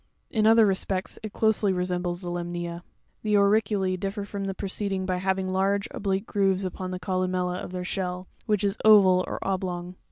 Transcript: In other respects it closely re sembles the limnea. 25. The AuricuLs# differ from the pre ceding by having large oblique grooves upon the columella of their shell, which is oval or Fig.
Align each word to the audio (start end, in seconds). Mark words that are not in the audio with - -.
In 0.31 0.47
other 0.47 0.65
respects 0.65 1.19
it 1.21 1.31
closely 1.31 1.71
re 1.71 1.83
sembles 1.85 2.21
the 2.23 2.31
limnea. 2.31 2.81
25. 3.21 3.21
The 3.21 3.33
AuricuLs# 3.35 3.99
differ 3.99 4.25
from 4.25 4.45
the 4.45 4.55
pre 4.55 4.67
ceding 4.67 5.05
by 5.05 5.17
having 5.17 5.47
large 5.47 5.87
oblique 5.91 6.25
grooves 6.25 6.65
upon 6.65 6.89
the 6.89 6.99
columella 6.99 7.63
of 7.63 7.71
their 7.71 7.83
shell, 7.85 8.25
which 8.47 8.63
is 8.63 8.77
oval 8.83 9.23
or 9.27 9.37
Fig. 9.43 9.93